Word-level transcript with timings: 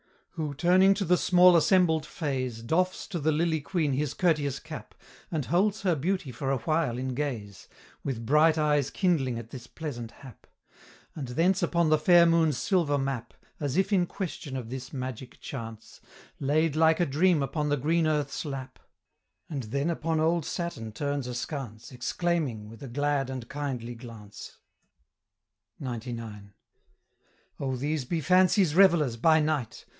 Who, 0.35 0.55
turning 0.55 0.95
to 0.95 1.05
the 1.05 1.17
small 1.17 1.55
assembled 1.55 2.03
fays, 2.03 2.63
Doffs 2.63 3.05
to 3.09 3.19
the 3.19 3.31
lily 3.31 3.61
queen 3.61 3.93
his 3.93 4.15
courteous 4.15 4.57
cap, 4.59 4.95
And 5.29 5.45
holds 5.45 5.83
her 5.83 5.93
beauty 5.93 6.31
for 6.31 6.49
a 6.49 6.57
while 6.57 6.97
in 6.97 7.09
gaze, 7.13 7.67
With 8.03 8.25
bright 8.25 8.57
eyes 8.57 8.89
kindling 8.89 9.37
at 9.37 9.51
this 9.51 9.67
pleasant 9.67 10.09
hap; 10.09 10.47
And 11.15 11.27
thence 11.27 11.61
upon 11.61 11.89
the 11.89 11.99
fair 11.99 12.25
moon's 12.25 12.57
silver 12.57 12.97
map, 12.97 13.35
As 13.59 13.77
if 13.77 13.93
in 13.93 14.07
question 14.07 14.57
of 14.57 14.71
this 14.71 14.91
magic 14.91 15.39
chance, 15.39 16.01
Laid 16.39 16.75
like 16.75 16.99
a 16.99 17.05
dream 17.05 17.43
upon 17.43 17.69
the 17.69 17.77
green 17.77 18.07
earth's 18.07 18.43
lap; 18.43 18.79
And 19.51 19.63
then 19.63 19.91
upon 19.91 20.19
old 20.19 20.45
Saturn 20.47 20.93
turns 20.93 21.27
askance, 21.27 21.91
Exclaiming, 21.91 22.67
with 22.67 22.81
a 22.81 22.87
glad 22.87 23.29
and 23.29 23.47
kindly 23.47 23.93
glance: 23.93 24.57
XCIX. 25.79 26.53
"Oh, 27.59 27.75
these 27.75 28.05
be 28.05 28.19
Fancy's 28.19 28.73
revelers 28.73 29.17
by 29.17 29.39
night! 29.39 29.85